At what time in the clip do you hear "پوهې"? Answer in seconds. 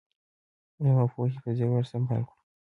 1.13-1.37